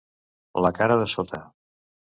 La 0.67 0.71
cara 0.79 0.97
de 1.03 1.07
sota. 1.15 1.45